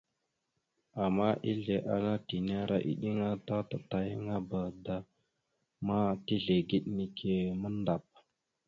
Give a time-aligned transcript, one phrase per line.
[1.03, 4.95] Ama ezle ana tinera iɗəŋa ta tatayaŋaba da
[5.85, 7.31] ma tizlegeɗ nike
[7.61, 8.03] mandap.